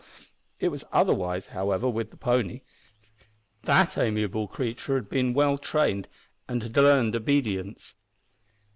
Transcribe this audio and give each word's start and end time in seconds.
It 0.59 0.69
was 0.69 0.83
otherwise, 0.91 1.45
however, 1.53 1.87
with 1.87 2.09
the 2.09 2.17
pony. 2.17 2.61
That 3.65 3.99
amiable 3.99 4.47
creature 4.47 4.95
had 4.95 5.07
been 5.09 5.35
trained 5.61 6.07
well, 6.07 6.47
and 6.49 6.63
had 6.63 6.75
learned 6.75 7.15
obedience. 7.15 7.93